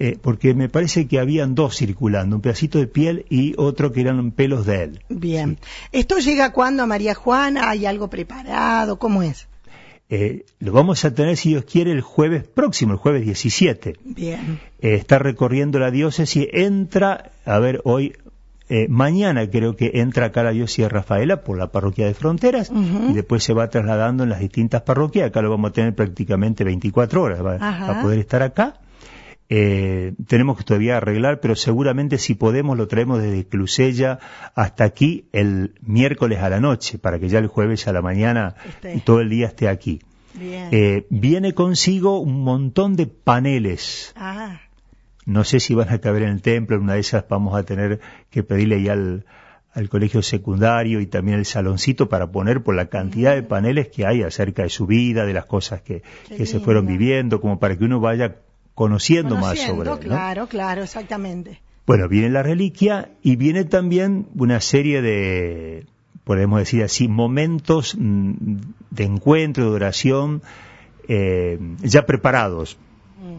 eh, 0.00 0.18
porque 0.20 0.54
me 0.54 0.70
parece 0.70 1.06
que 1.06 1.20
habían 1.20 1.54
dos 1.54 1.76
circulando, 1.76 2.36
un 2.36 2.42
pedacito 2.42 2.78
de 2.78 2.86
piel 2.86 3.26
y 3.28 3.52
otro 3.58 3.92
que 3.92 4.00
eran 4.00 4.30
pelos 4.30 4.64
de 4.64 4.82
él. 4.84 5.00
Bien. 5.10 5.58
¿Esto 5.92 6.18
llega 6.18 6.52
cuando 6.52 6.82
a 6.82 6.86
María 6.86 7.14
Juana? 7.14 7.68
¿Hay 7.68 7.84
algo 7.84 8.08
preparado? 8.08 8.98
¿Cómo 8.98 9.22
es? 9.22 9.46
Eh, 10.08 10.46
lo 10.58 10.72
vamos 10.72 11.04
a 11.04 11.12
tener, 11.12 11.36
si 11.36 11.50
Dios 11.50 11.66
quiere, 11.66 11.92
el 11.92 12.00
jueves 12.00 12.44
próximo, 12.44 12.92
el 12.94 12.98
jueves 12.98 13.26
17. 13.26 13.98
Bien. 14.02 14.58
Eh, 14.80 14.94
está 14.94 15.18
recorriendo 15.18 15.78
la 15.78 15.90
diócesis, 15.90 16.48
entra, 16.50 17.32
a 17.44 17.58
ver, 17.58 17.82
hoy, 17.84 18.14
eh, 18.70 18.86
mañana 18.88 19.50
creo 19.50 19.76
que 19.76 19.90
entra 19.96 20.26
acá 20.26 20.42
la 20.42 20.52
diócesis 20.52 20.84
de 20.84 20.88
Rafaela 20.88 21.44
por 21.44 21.58
la 21.58 21.70
parroquia 21.72 22.06
de 22.06 22.14
Fronteras 22.14 22.72
y 23.10 23.12
después 23.12 23.44
se 23.44 23.52
va 23.52 23.68
trasladando 23.68 24.24
en 24.24 24.30
las 24.30 24.40
distintas 24.40 24.80
parroquias. 24.80 25.26
Acá 25.26 25.42
lo 25.42 25.50
vamos 25.50 25.72
a 25.72 25.74
tener 25.74 25.94
prácticamente 25.94 26.64
24 26.64 27.22
horas, 27.22 27.44
va 27.44 27.56
Ajá. 27.56 28.00
a 28.00 28.02
poder 28.02 28.18
estar 28.18 28.42
acá. 28.42 28.80
Eh, 29.52 30.14
tenemos 30.28 30.56
que 30.56 30.62
todavía 30.62 30.96
arreglar, 30.98 31.40
pero 31.40 31.56
seguramente 31.56 32.18
si 32.18 32.34
podemos 32.34 32.78
lo 32.78 32.86
traemos 32.86 33.20
desde 33.20 33.44
Clusella 33.46 34.20
hasta 34.54 34.84
aquí 34.84 35.26
el 35.32 35.74
miércoles 35.82 36.38
a 36.38 36.48
la 36.48 36.60
noche, 36.60 36.98
para 36.98 37.18
que 37.18 37.28
ya 37.28 37.40
el 37.40 37.48
jueves 37.48 37.88
a 37.88 37.92
la 37.92 38.00
mañana 38.00 38.54
Esté. 38.68 38.94
y 38.94 39.00
todo 39.00 39.20
el 39.20 39.28
día 39.28 39.48
esté 39.48 39.68
aquí. 39.68 40.00
Bien. 40.34 40.68
Eh, 40.70 41.06
viene 41.10 41.52
consigo 41.52 42.20
un 42.20 42.44
montón 42.44 42.94
de 42.94 43.08
paneles. 43.08 44.12
ah, 44.16 44.60
No 45.26 45.42
sé 45.42 45.58
si 45.58 45.74
van 45.74 45.88
a 45.88 45.98
caber 45.98 46.22
en 46.22 46.30
el 46.30 46.42
templo, 46.42 46.76
en 46.76 46.82
una 46.82 46.94
de 46.94 47.00
esas 47.00 47.24
vamos 47.28 47.56
a 47.56 47.64
tener 47.64 47.98
que 48.30 48.44
pedirle 48.44 48.80
ya 48.84 48.92
al, 48.92 49.24
al 49.72 49.88
colegio 49.88 50.22
secundario 50.22 51.00
y 51.00 51.06
también 51.06 51.38
el 51.38 51.44
saloncito 51.44 52.08
para 52.08 52.30
poner 52.30 52.62
por 52.62 52.76
la 52.76 52.86
cantidad 52.86 53.34
de 53.34 53.42
paneles 53.42 53.88
que 53.88 54.06
hay 54.06 54.22
acerca 54.22 54.62
de 54.62 54.68
su 54.68 54.86
vida, 54.86 55.24
de 55.24 55.32
las 55.32 55.46
cosas 55.46 55.82
que, 55.82 56.02
se 56.28 56.60
fueron 56.60 56.86
viviendo, 56.86 57.40
como 57.40 57.58
para 57.58 57.76
que 57.76 57.84
uno 57.84 57.98
vaya 58.00 58.36
conociendo, 58.80 59.36
más 59.36 59.58
sobre 59.58 59.90
él. 59.90 59.94
¿no? 59.94 59.98
claro, 60.00 60.46
claro, 60.46 60.82
exactamente. 60.82 61.60
Bueno, 61.86 62.08
viene 62.08 62.30
la 62.30 62.42
reliquia 62.42 63.10
y 63.22 63.36
viene 63.36 63.64
también 63.64 64.28
una 64.34 64.62
serie 64.62 65.02
de, 65.02 65.84
podemos 66.24 66.60
decir 66.60 66.82
así, 66.82 67.06
momentos 67.06 67.94
mm, 67.98 68.56
de 68.90 69.04
encuentro, 69.04 69.64
de 69.64 69.70
oración, 69.70 70.40
eh, 71.08 71.58
ya 71.82 72.06
preparados. 72.06 72.78
Mm. 73.22 73.36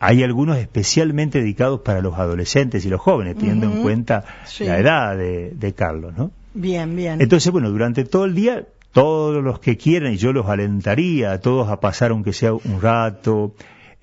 Hay 0.00 0.22
algunos 0.22 0.56
especialmente 0.56 1.40
dedicados 1.40 1.82
para 1.82 2.00
los 2.00 2.18
adolescentes 2.18 2.86
y 2.86 2.88
los 2.88 3.02
jóvenes, 3.02 3.36
teniendo 3.36 3.66
en 3.66 3.82
cuenta 3.82 4.24
Sí. 4.46 4.64
la 4.64 4.78
edad 4.78 5.18
de, 5.18 5.50
de 5.50 5.74
Carlos, 5.74 6.14
¿no? 6.16 6.30
Bien, 6.54 6.96
bien. 6.96 7.20
Entonces, 7.20 7.52
bueno, 7.52 7.68
durante 7.68 8.06
todo 8.06 8.24
el 8.24 8.34
día, 8.34 8.66
todos 8.92 9.44
los 9.44 9.58
que 9.60 9.76
quieran, 9.76 10.14
y 10.14 10.16
yo 10.16 10.32
los 10.32 10.46
alentaría 10.46 11.32
a 11.32 11.40
todos 11.40 11.68
a 11.68 11.78
pasar 11.78 12.12
aunque 12.12 12.32
sea 12.32 12.54
un 12.54 12.80
rato, 12.80 13.54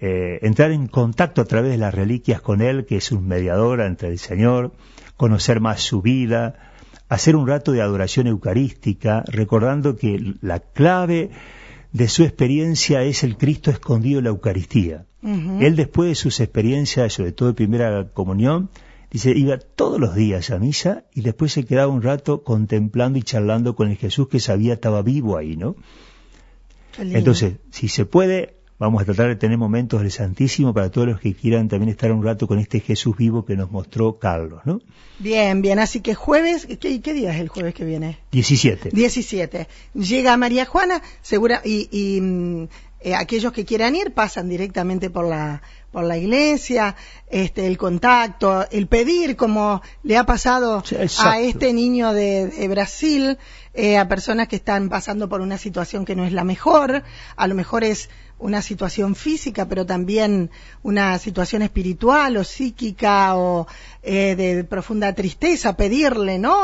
eh, 0.02 0.40
entrar 0.44 0.72
en 0.72 0.88
contacto 0.88 1.42
a 1.42 1.46
través 1.46 1.72
de 1.72 1.78
las 1.78 1.94
reliquias 1.94 2.42
con 2.42 2.62
Él, 2.62 2.86
que 2.86 2.98
es 2.98 3.12
un 3.12 3.28
mediador 3.28 3.82
ante 3.82 4.08
el 4.08 4.18
Señor, 4.18 4.74
conocer 5.18 5.60
más 5.60 5.82
su 5.82 6.02
vida, 6.02 6.56
hacer 7.10 7.36
un 7.36 7.48
rato 7.48 7.72
de 7.72 7.82
adoración 7.82 8.28
eucarística, 8.28 9.24
recordando 9.28 9.98
que 9.98 10.36
la 10.42 10.60
clave 10.60 11.32
de 11.92 12.08
su 12.08 12.24
experiencia 12.24 13.04
es 13.04 13.24
el 13.24 13.36
Cristo 13.36 13.72
escondido 13.72 14.20
en 14.20 14.26
la 14.26 14.30
Eucaristía. 14.30 15.06
Él 15.22 15.76
después 15.76 16.08
de 16.08 16.16
sus 16.16 16.40
experiencias, 16.40 17.12
sobre 17.12 17.34
todo 17.34 17.50
de 17.50 17.56
primera 17.56 18.08
comunión, 18.14 18.70
dice, 19.12 19.32
iba 19.36 19.58
todos 19.58 20.00
los 20.00 20.16
días 20.16 20.50
a 20.50 20.60
misa 20.60 21.04
y 21.14 21.22
después 21.22 21.52
se 21.52 21.66
quedaba 21.66 21.92
un 21.92 22.02
rato 22.02 22.44
contemplando 22.44 23.20
y 23.20 23.24
charlando 23.24 23.76
con 23.76 23.90
el 23.90 23.98
Jesús 23.98 24.30
que 24.30 24.40
sabía 24.40 24.74
estaba 24.74 25.02
vivo 25.02 25.38
ahí, 25.38 25.58
¿no? 25.58 25.76
Entonces, 26.98 27.56
si 27.72 27.90
se 27.90 28.06
puede, 28.06 28.59
vamos 28.80 29.02
a 29.02 29.06
tratar 29.06 29.28
de 29.28 29.36
tener 29.36 29.58
momentos 29.58 30.02
del 30.02 30.12
Santísimo 30.12 30.74
para 30.74 30.90
todos 30.90 31.08
los 31.08 31.20
que 31.20 31.36
quieran 31.36 31.68
también 31.68 31.90
estar 31.90 32.12
un 32.12 32.24
rato 32.24 32.48
con 32.48 32.60
este 32.60 32.80
Jesús 32.80 33.16
vivo 33.18 33.46
que 33.46 33.58
nos 33.58 33.70
mostró 33.70 34.18
Carlos, 34.18 34.62
¿no? 34.64 34.80
Bien, 35.20 35.62
bien. 35.62 35.80
Así 35.80 36.00
que 36.00 36.16
jueves, 36.16 36.66
¿qué, 36.80 37.02
qué 37.02 37.14
día 37.14 37.34
es 37.34 37.42
el 37.42 37.50
jueves 37.50 37.74
que 37.76 37.84
viene? 37.84 38.20
17. 38.32 38.90
17. 38.94 39.68
Llega 39.94 40.38
María 40.38 40.66
Juana, 40.66 41.02
segura, 41.22 41.62
y, 41.64 41.90
y, 41.92 42.22
mm, 42.22 42.68
eh, 43.02 43.16
aquellos 43.16 43.52
que 43.52 43.66
quieran 43.66 43.96
ir 43.96 44.14
pasan 44.14 44.48
directamente 44.50 45.10
por 45.10 45.28
la, 45.28 45.62
por 45.92 46.04
la 46.04 46.18
iglesia, 46.18 46.96
este, 47.30 47.68
el 47.68 47.78
contacto, 47.78 48.66
el 48.72 48.88
pedir, 48.88 49.36
como 49.36 49.82
le 50.04 50.18
ha 50.18 50.26
pasado 50.26 50.84
Sí, 50.86 50.96
a 51.20 51.40
este 51.40 51.74
niño 51.74 52.14
de, 52.14 52.48
de 52.48 52.68
Brasil, 52.68 53.38
eh, 53.74 53.98
a 53.98 54.08
personas 54.08 54.48
que 54.48 54.58
están 54.58 54.90
pasando 54.90 55.30
por 55.30 55.40
una 55.42 55.58
situación 55.58 56.04
que 56.04 56.16
no 56.16 56.26
es 56.26 56.34
la 56.34 56.44
mejor, 56.44 57.04
a 57.36 57.48
lo 57.48 57.56
mejor 57.56 57.84
es 57.86 58.10
una 58.40 58.62
situación 58.62 59.16
física, 59.16 59.68
pero 59.68 59.86
también 59.86 60.50
una 60.82 61.18
situación 61.20 61.62
espiritual 61.62 62.38
o 62.38 62.44
psíquica 62.44 63.36
o 63.36 63.68
eh, 64.02 64.36
de 64.36 64.64
profunda 64.64 65.14
tristeza, 65.14 65.76
pedirle, 65.76 66.40
¿no? 66.40 66.56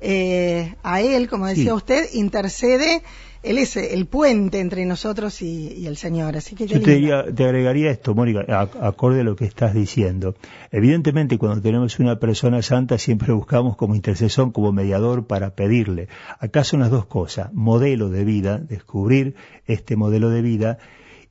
Eh, 0.00 0.74
a 0.82 1.00
él, 1.00 1.28
como 1.28 1.46
decía 1.46 1.64
Sí. 1.64 1.72
usted, 1.72 2.08
intercede, 2.12 3.02
él 3.42 3.58
es 3.58 3.76
el 3.76 4.06
puente 4.06 4.58
entre 4.60 4.86
nosotros 4.86 5.42
y, 5.42 5.68
y 5.76 5.86
el 5.86 5.96
Señor. 5.98 6.34
Así 6.36 6.54
que 6.56 6.66
Yo 6.66 6.80
te, 6.80 6.92
diría- 6.92 7.24
te 7.34 7.44
agregaría 7.44 7.90
esto, 7.90 8.14
Mónica, 8.14 8.40
a- 8.48 8.86
acorde 8.88 9.20
a 9.20 9.24
lo 9.24 9.36
que 9.36 9.44
estás 9.44 9.74
diciendo. 9.74 10.34
Evidentemente, 10.72 11.36
cuando 11.38 11.60
tenemos 11.60 11.98
una 11.98 12.18
persona 12.18 12.62
santa, 12.62 12.96
siempre 12.98 13.32
buscamos 13.32 13.76
como 13.76 13.94
intercesor, 13.94 14.52
como 14.52 14.72
mediador 14.72 15.26
para 15.26 15.54
pedirle. 15.54 16.08
Acá 16.38 16.64
son 16.64 16.80
las 16.80 16.90
dos 16.90 17.04
cosas, 17.06 17.52
modelo 17.52 18.08
de 18.08 18.24
vida, 18.24 18.58
descubrir 18.58 19.34
este 19.66 19.96
modelo 19.96 20.30
de 20.30 20.40
vida, 20.42 20.78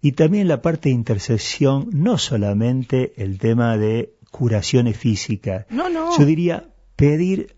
y 0.03 0.11
también 0.11 0.47
la 0.47 0.61
parte 0.61 0.89
de 0.89 0.95
intercesión, 0.95 1.89
no 1.93 2.17
solamente 2.17 3.13
el 3.23 3.39
tema 3.39 3.77
de 3.77 4.13
curaciones 4.31 4.97
físicas. 4.97 5.65
No, 5.69 5.89
no. 5.89 6.17
Yo 6.17 6.25
diría 6.25 6.69
pedir 6.95 7.55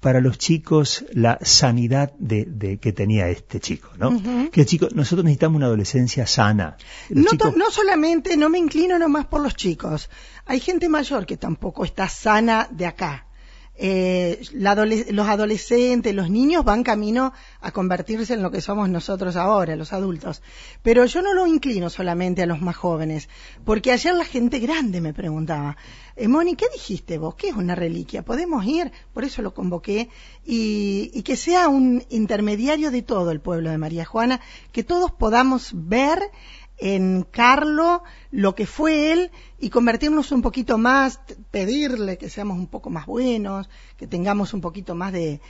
para 0.00 0.20
los 0.20 0.38
chicos 0.38 1.04
la 1.12 1.38
sanidad 1.42 2.12
de, 2.18 2.44
de 2.46 2.78
que 2.78 2.92
tenía 2.92 3.28
este 3.28 3.58
chico, 3.60 3.90
¿no? 3.98 4.08
Que 4.52 4.60
el 4.62 4.66
chico, 4.66 4.88
nosotros 4.94 5.24
necesitamos 5.24 5.56
una 5.56 5.66
adolescencia 5.66 6.24
sana. 6.26 6.76
Los 7.08 7.24
No, 7.24 7.30
chicos- 7.32 7.56
no 7.56 7.70
solamente, 7.70 8.36
no 8.36 8.48
me 8.48 8.58
inclino 8.58 8.98
nomás 8.98 9.26
por 9.26 9.40
los 9.42 9.54
chicos. 9.56 10.08
Hay 10.46 10.60
gente 10.60 10.88
mayor 10.88 11.26
que 11.26 11.36
tampoco 11.36 11.84
está 11.84 12.08
sana 12.08 12.68
de 12.70 12.86
acá. 12.86 13.26
Eh, 13.74 14.42
los 14.52 15.28
adolescentes, 15.28 16.14
los 16.14 16.30
niños 16.30 16.64
van 16.64 16.82
camino 16.82 17.32
a 17.60 17.70
convertirse 17.70 18.34
en 18.34 18.42
lo 18.42 18.50
que 18.50 18.60
somos 18.60 18.88
nosotros 18.88 19.36
ahora, 19.36 19.76
los 19.76 19.92
adultos. 19.92 20.42
Pero 20.82 21.04
yo 21.06 21.22
no 21.22 21.32
lo 21.32 21.46
inclino 21.46 21.88
solamente 21.88 22.42
a 22.42 22.46
los 22.46 22.60
más 22.60 22.76
jóvenes, 22.76 23.28
porque 23.64 23.92
ayer 23.92 24.14
la 24.14 24.24
gente 24.24 24.58
grande 24.58 25.00
me 25.00 25.14
preguntaba, 25.14 25.76
eh, 26.16 26.28
Moni, 26.28 26.54
¿qué 26.54 26.66
dijiste 26.72 27.16
vos? 27.16 27.34
¿Qué 27.34 27.48
es 27.48 27.56
una 27.56 27.74
reliquia? 27.74 28.22
¿Podemos 28.22 28.64
ir? 28.66 28.92
Por 29.14 29.24
eso 29.24 29.40
lo 29.40 29.54
convoqué 29.54 30.10
y, 30.44 31.10
y 31.14 31.22
que 31.22 31.36
sea 31.36 31.68
un 31.68 32.04
intermediario 32.10 32.90
de 32.90 33.02
todo 33.02 33.30
el 33.30 33.40
pueblo 33.40 33.70
de 33.70 33.78
María 33.78 34.04
Juana, 34.04 34.40
que 34.72 34.84
todos 34.84 35.10
podamos 35.10 35.70
ver 35.72 36.20
en 36.82 37.24
Carlo 37.30 38.02
lo 38.32 38.56
que 38.56 38.66
fue 38.66 39.12
él 39.12 39.30
y 39.60 39.70
convertirnos 39.70 40.32
un 40.32 40.42
poquito 40.42 40.78
más, 40.78 41.20
pedirle 41.52 42.18
que 42.18 42.28
seamos 42.28 42.58
un 42.58 42.66
poco 42.66 42.90
más 42.90 43.06
buenos, 43.06 43.70
que 43.96 44.08
tengamos 44.08 44.52
un 44.52 44.60
poquito 44.60 44.96
más 44.96 45.12
de, 45.12 45.40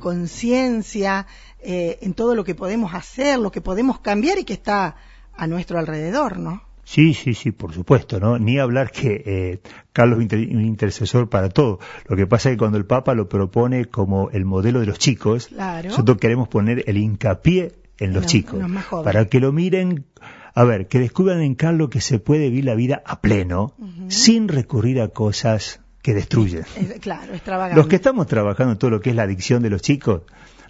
conciencia 0.00 1.28
eh, 1.60 1.98
en 2.02 2.14
todo 2.14 2.34
lo 2.34 2.42
que 2.42 2.56
podemos 2.56 2.92
hacer, 2.92 3.38
lo 3.38 3.52
que 3.52 3.60
podemos 3.60 4.00
cambiar 4.00 4.38
y 4.38 4.44
que 4.44 4.54
está 4.54 4.96
a 5.36 5.46
nuestro 5.46 5.78
alrededor, 5.78 6.38
¿no? 6.38 6.64
Sí, 6.82 7.14
sí, 7.14 7.34
sí, 7.34 7.52
por 7.52 7.72
supuesto, 7.72 8.18
¿no? 8.18 8.40
Ni 8.40 8.58
hablar 8.58 8.90
que 8.90 9.22
eh, 9.24 9.60
Carlos 9.92 10.18
es 10.24 10.32
un 10.32 10.64
intercesor 10.64 11.28
para 11.28 11.48
todo. 11.48 11.78
Lo 12.08 12.16
que 12.16 12.26
pasa 12.26 12.48
es 12.48 12.54
que 12.54 12.58
cuando 12.58 12.78
el 12.78 12.84
Papa 12.84 13.14
lo 13.14 13.28
propone 13.28 13.84
como 13.84 14.30
el 14.30 14.44
modelo 14.44 14.80
de 14.80 14.86
los 14.86 14.98
chicos, 14.98 15.52
nosotros 15.84 16.18
queremos 16.18 16.48
poner 16.48 16.82
el 16.88 16.96
hincapié 16.96 17.76
en 17.98 18.12
los 18.12 18.26
chicos, 18.26 18.58
para 19.04 19.26
que 19.26 19.38
lo 19.38 19.52
miren 19.52 20.06
a 20.54 20.64
ver, 20.64 20.88
que 20.88 20.98
descubran 20.98 21.40
en 21.42 21.54
Carlos 21.54 21.90
que 21.90 22.00
se 22.00 22.18
puede 22.18 22.50
vivir 22.50 22.64
la 22.64 22.74
vida 22.74 23.02
a 23.04 23.20
pleno, 23.20 23.74
sin 24.08 24.48
recurrir 24.48 25.00
a 25.00 25.08
cosas 25.08 25.80
que 26.02 26.14
destruyen. 26.14 26.64
claro, 27.00 27.34
extravagante. 27.34 27.76
Los 27.76 27.88
que 27.88 27.96
estamos 27.96 28.26
trabajando 28.26 28.72
en 28.72 28.78
todo 28.78 28.90
lo 28.90 29.00
que 29.00 29.10
es 29.10 29.16
la 29.16 29.22
adicción 29.22 29.62
de 29.62 29.70
los 29.70 29.82
chicos, 29.82 30.22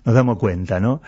nos 0.05 0.15
damos 0.15 0.39
cuenta, 0.39 0.81
¿no? 0.81 1.03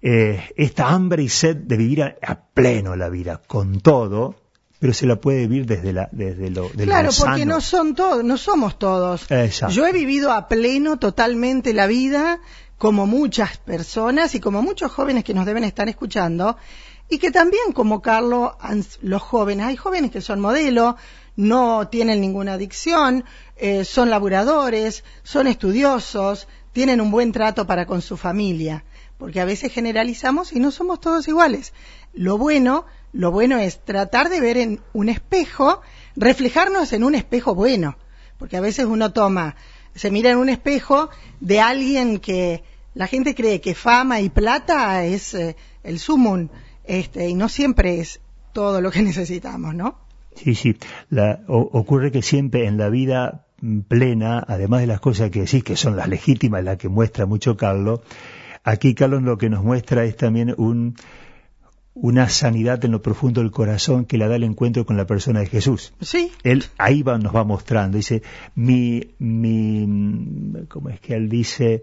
Eh, 0.00 0.40
esta 0.56 0.88
hambre 0.88 1.22
y 1.22 1.28
sed 1.28 1.56
de 1.56 1.76
vivir 1.76 2.02
a, 2.02 2.40
pleno 2.54 2.96
la 2.96 3.08
vida, 3.08 3.40
con 3.46 3.80
todo, 3.80 4.34
pero 4.80 4.92
se 4.92 5.06
la 5.06 5.16
puede 5.16 5.46
vivir 5.46 5.64
desde 5.64 5.92
la 5.92 6.08
desde 6.10 6.50
lo 6.50 6.68
claro 6.70 7.10
porque 7.16 7.46
no 7.46 7.60
son 7.60 7.94
todos 7.94 8.24
no 8.24 8.36
somos 8.36 8.80
todos 8.80 9.28
yo 9.68 9.86
he 9.86 9.92
vivido 9.92 10.32
a 10.32 10.48
pleno 10.48 10.98
totalmente 10.98 11.72
la 11.72 11.86
vida 11.86 12.40
como 12.78 13.06
muchas 13.06 13.58
personas 13.58 14.34
y 14.34 14.40
como 14.40 14.60
muchos 14.60 14.90
jóvenes 14.90 15.22
que 15.22 15.34
nos 15.34 15.46
deben 15.46 15.62
estar 15.62 15.88
escuchando 15.88 16.56
y 17.12 17.18
que 17.18 17.30
también 17.30 17.72
como 17.74 18.00
Carlos, 18.00 18.52
los 19.02 19.20
jóvenes, 19.20 19.66
hay 19.66 19.76
jóvenes 19.76 20.10
que 20.10 20.22
son 20.22 20.40
modelos, 20.40 20.94
no 21.36 21.86
tienen 21.88 22.22
ninguna 22.22 22.54
adicción, 22.54 23.24
eh, 23.56 23.84
son 23.84 24.08
laburadores, 24.08 25.04
son 25.22 25.46
estudiosos, 25.46 26.48
tienen 26.72 27.02
un 27.02 27.10
buen 27.10 27.30
trato 27.30 27.66
para 27.66 27.84
con 27.84 28.00
su 28.00 28.16
familia, 28.16 28.86
porque 29.18 29.42
a 29.42 29.44
veces 29.44 29.74
generalizamos 29.74 30.54
y 30.54 30.58
no 30.58 30.70
somos 30.70 31.00
todos 31.00 31.28
iguales. 31.28 31.74
Lo 32.14 32.38
bueno, 32.38 32.86
lo 33.12 33.30
bueno 33.30 33.58
es 33.58 33.84
tratar 33.84 34.30
de 34.30 34.40
ver 34.40 34.56
en 34.56 34.80
un 34.94 35.10
espejo, 35.10 35.82
reflejarnos 36.16 36.94
en 36.94 37.04
un 37.04 37.14
espejo 37.14 37.54
bueno, 37.54 37.98
porque 38.38 38.56
a 38.56 38.62
veces 38.62 38.86
uno 38.86 39.12
toma, 39.12 39.54
se 39.94 40.10
mira 40.10 40.30
en 40.30 40.38
un 40.38 40.48
espejo 40.48 41.10
de 41.40 41.60
alguien 41.60 42.20
que 42.20 42.64
la 42.94 43.06
gente 43.06 43.34
cree 43.34 43.60
que 43.60 43.74
fama 43.74 44.22
y 44.22 44.30
plata 44.30 45.04
es 45.04 45.34
eh, 45.34 45.56
el 45.82 45.98
sumum 45.98 46.48
este, 46.84 47.28
y 47.28 47.34
no 47.34 47.48
siempre 47.48 48.00
es 48.00 48.20
todo 48.52 48.80
lo 48.80 48.90
que 48.90 49.02
necesitamos, 49.02 49.74
¿no? 49.74 49.98
Sí, 50.34 50.54
sí. 50.54 50.76
ocurre 51.46 52.10
que 52.10 52.22
siempre 52.22 52.66
en 52.66 52.78
la 52.78 52.88
vida 52.88 53.46
plena, 53.86 54.44
además 54.46 54.80
de 54.80 54.86
las 54.86 55.00
cosas 55.00 55.30
que 55.30 55.40
decís 55.40 55.62
que 55.62 55.76
son 55.76 55.96
las 55.96 56.08
legítimas, 56.08 56.64
las 56.64 56.78
que 56.78 56.88
muestra 56.88 57.26
mucho 57.26 57.56
Carlos, 57.56 58.00
aquí 58.64 58.94
Carlos 58.94 59.22
lo 59.22 59.38
que 59.38 59.50
nos 59.50 59.62
muestra 59.62 60.04
es 60.04 60.16
también 60.16 60.54
un, 60.56 60.96
una 61.94 62.28
sanidad 62.28 62.84
en 62.84 62.92
lo 62.92 63.02
profundo 63.02 63.40
del 63.40 63.50
corazón 63.50 64.04
que 64.04 64.18
la 64.18 64.28
da 64.28 64.36
el 64.36 64.44
encuentro 64.44 64.86
con 64.86 64.96
la 64.96 65.06
persona 65.06 65.40
de 65.40 65.46
Jesús. 65.46 65.92
Sí. 66.00 66.32
Él 66.42 66.64
ahí 66.78 67.02
va, 67.02 67.18
nos 67.18 67.34
va 67.34 67.44
mostrando. 67.44 67.98
Dice, 67.98 68.22
mi, 68.54 69.14
mi, 69.18 70.64
¿cómo 70.68 70.88
es 70.88 71.00
que 71.00 71.14
él 71.14 71.28
dice? 71.28 71.82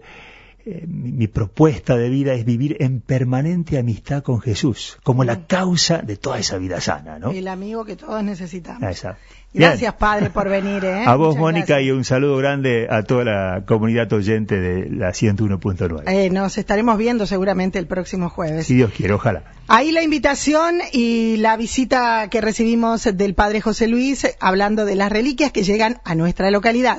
Eh, 0.66 0.84
mi, 0.86 1.26
propuesta 1.26 1.96
de 1.96 2.10
vida 2.10 2.34
es 2.34 2.44
vivir 2.44 2.76
en 2.80 3.00
permanente 3.00 3.78
amistad 3.78 4.22
con 4.22 4.40
Jesús, 4.40 4.98
como 5.02 5.24
la 5.24 5.46
causa 5.46 5.98
de 5.98 6.16
toda 6.16 6.38
esa 6.38 6.58
vida 6.58 6.80
sana, 6.80 7.18
¿no? 7.18 7.30
El 7.30 7.48
amigo 7.48 7.84
que 7.86 7.96
todos 7.96 8.22
necesitamos. 8.22 8.82
Gracias, 9.52 9.94
Padre, 9.94 10.30
por 10.30 10.48
venir. 10.48 10.84
¿eh? 10.84 11.04
A 11.06 11.16
vos, 11.16 11.36
Mónica, 11.36 11.80
y 11.80 11.90
un 11.90 12.04
saludo 12.04 12.36
grande 12.36 12.86
a 12.88 13.02
toda 13.02 13.24
la 13.24 13.64
comunidad 13.66 14.12
oyente 14.12 14.60
de 14.60 14.88
la 14.90 15.10
101.9. 15.10 16.02
Eh, 16.06 16.30
nos 16.30 16.56
estaremos 16.56 16.96
viendo 16.98 17.26
seguramente 17.26 17.78
el 17.78 17.86
próximo 17.86 18.28
jueves. 18.28 18.66
Si 18.66 18.74
Dios 18.74 18.92
quiere, 18.92 19.14
ojalá. 19.14 19.42
Ahí 19.66 19.92
la 19.92 20.02
invitación 20.02 20.78
y 20.92 21.36
la 21.38 21.56
visita 21.56 22.28
que 22.28 22.40
recibimos 22.40 23.04
del 23.04 23.34
Padre 23.34 23.60
José 23.60 23.88
Luis 23.88 24.26
hablando 24.40 24.84
de 24.84 24.94
las 24.94 25.10
reliquias 25.10 25.52
que 25.52 25.62
llegan 25.62 26.00
a 26.04 26.14
nuestra 26.14 26.50
localidad. 26.50 26.98